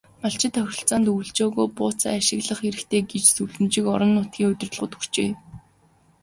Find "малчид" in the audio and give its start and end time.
0.21-0.53